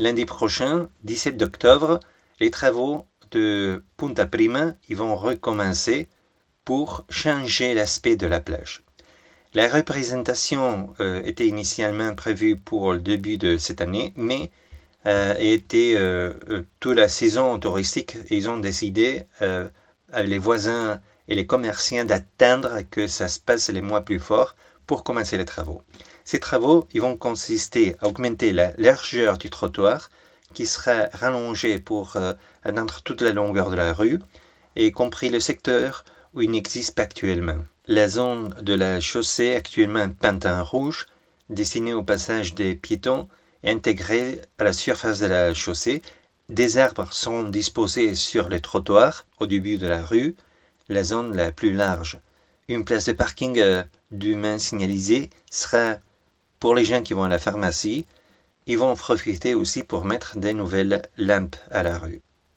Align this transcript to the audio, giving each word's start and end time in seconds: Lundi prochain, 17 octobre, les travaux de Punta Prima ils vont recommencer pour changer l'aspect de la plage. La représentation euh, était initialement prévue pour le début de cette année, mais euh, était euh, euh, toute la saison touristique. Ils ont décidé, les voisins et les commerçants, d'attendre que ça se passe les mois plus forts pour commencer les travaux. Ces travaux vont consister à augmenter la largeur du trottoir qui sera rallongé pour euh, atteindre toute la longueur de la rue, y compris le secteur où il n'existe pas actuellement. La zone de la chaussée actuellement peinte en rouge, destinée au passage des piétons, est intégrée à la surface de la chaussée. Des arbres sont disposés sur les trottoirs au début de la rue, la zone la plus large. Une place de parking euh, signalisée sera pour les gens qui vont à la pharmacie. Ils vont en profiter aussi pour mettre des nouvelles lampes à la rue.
Lundi 0.00 0.26
prochain, 0.26 0.88
17 1.02 1.42
octobre, 1.42 1.98
les 2.38 2.52
travaux 2.52 3.04
de 3.32 3.82
Punta 3.96 4.26
Prima 4.26 4.74
ils 4.88 4.96
vont 4.96 5.16
recommencer 5.16 6.06
pour 6.64 7.04
changer 7.10 7.74
l'aspect 7.74 8.14
de 8.14 8.28
la 8.28 8.38
plage. 8.38 8.84
La 9.54 9.66
représentation 9.66 10.94
euh, 11.00 11.20
était 11.24 11.48
initialement 11.48 12.14
prévue 12.14 12.56
pour 12.56 12.92
le 12.92 13.00
début 13.00 13.38
de 13.38 13.56
cette 13.56 13.80
année, 13.80 14.12
mais 14.14 14.52
euh, 15.06 15.34
était 15.38 15.94
euh, 15.96 16.32
euh, 16.48 16.62
toute 16.78 16.96
la 16.96 17.08
saison 17.08 17.58
touristique. 17.58 18.18
Ils 18.30 18.48
ont 18.48 18.58
décidé, 18.58 19.24
les 20.16 20.38
voisins 20.38 21.00
et 21.26 21.34
les 21.34 21.46
commerçants, 21.46 22.04
d'attendre 22.04 22.82
que 22.88 23.08
ça 23.08 23.26
se 23.26 23.40
passe 23.40 23.68
les 23.70 23.82
mois 23.82 24.02
plus 24.02 24.20
forts 24.20 24.54
pour 24.88 25.04
commencer 25.04 25.36
les 25.36 25.44
travaux. 25.44 25.82
Ces 26.24 26.40
travaux 26.40 26.88
vont 26.94 27.16
consister 27.16 27.94
à 28.00 28.08
augmenter 28.08 28.52
la 28.52 28.72
largeur 28.78 29.38
du 29.38 29.50
trottoir 29.50 30.10
qui 30.54 30.66
sera 30.66 31.08
rallongé 31.12 31.78
pour 31.78 32.16
euh, 32.16 32.32
atteindre 32.64 33.02
toute 33.02 33.20
la 33.20 33.32
longueur 33.32 33.70
de 33.70 33.76
la 33.76 33.92
rue, 33.92 34.18
y 34.76 34.90
compris 34.90 35.28
le 35.28 35.40
secteur 35.40 36.04
où 36.32 36.40
il 36.40 36.50
n'existe 36.50 36.94
pas 36.94 37.02
actuellement. 37.02 37.58
La 37.86 38.08
zone 38.08 38.54
de 38.62 38.74
la 38.74 38.98
chaussée 39.00 39.54
actuellement 39.54 40.08
peinte 40.08 40.46
en 40.46 40.64
rouge, 40.64 41.06
destinée 41.50 41.92
au 41.92 42.02
passage 42.02 42.54
des 42.54 42.74
piétons, 42.74 43.28
est 43.62 43.72
intégrée 43.72 44.40
à 44.58 44.64
la 44.64 44.72
surface 44.72 45.18
de 45.20 45.26
la 45.26 45.52
chaussée. 45.52 46.00
Des 46.48 46.78
arbres 46.78 47.12
sont 47.12 47.42
disposés 47.42 48.14
sur 48.14 48.48
les 48.48 48.60
trottoirs 48.60 49.26
au 49.38 49.46
début 49.46 49.76
de 49.76 49.86
la 49.86 50.02
rue, 50.02 50.34
la 50.88 51.04
zone 51.04 51.36
la 51.36 51.52
plus 51.52 51.74
large. 51.74 52.18
Une 52.68 52.84
place 52.84 53.06
de 53.06 53.12
parking 53.12 53.58
euh, 53.58 53.82
signalisée 54.58 55.30
sera 55.50 55.96
pour 56.60 56.74
les 56.74 56.84
gens 56.84 57.02
qui 57.02 57.14
vont 57.14 57.24
à 57.24 57.28
la 57.28 57.38
pharmacie. 57.38 58.04
Ils 58.66 58.76
vont 58.76 58.90
en 58.90 58.96
profiter 58.96 59.54
aussi 59.54 59.82
pour 59.82 60.04
mettre 60.04 60.36
des 60.36 60.52
nouvelles 60.52 61.02
lampes 61.16 61.56
à 61.70 61.82
la 61.82 61.98
rue. 61.98 62.20